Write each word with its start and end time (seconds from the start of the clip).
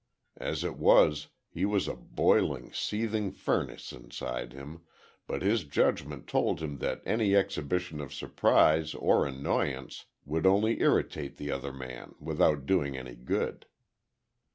As 0.39 0.63
it 0.63 0.77
was, 0.77 1.27
he 1.51 1.63
was 1.63 1.87
a 1.87 1.95
boiling, 1.95 2.73
seething 2.73 3.31
furnace 3.31 3.91
inside 3.93 4.51
him, 4.51 4.81
but 5.27 5.43
his 5.43 5.63
judgment 5.63 6.25
told 6.25 6.59
him 6.59 6.79
that 6.79 7.03
any 7.05 7.35
exhibition 7.35 8.01
of 8.01 8.11
surprise 8.11 8.95
or 8.95 9.27
annoyance 9.27 10.05
would 10.25 10.47
only 10.47 10.81
irritate 10.81 11.37
the 11.37 11.51
other 11.51 11.71
man 11.71 12.15
without 12.19 12.65
doing 12.65 12.97
any 12.97 13.13
good. 13.15 13.67